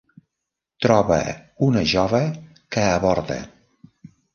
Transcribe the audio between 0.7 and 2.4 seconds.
Troba una jove